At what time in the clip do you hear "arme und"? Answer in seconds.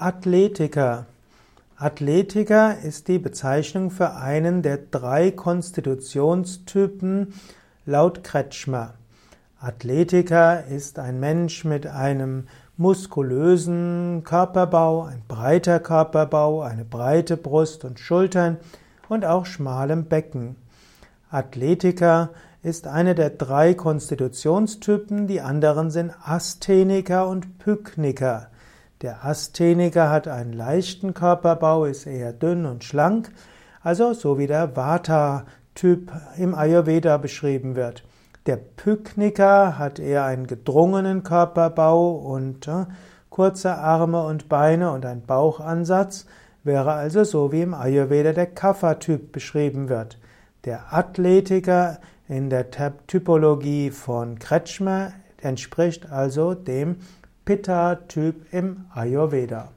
43.76-44.50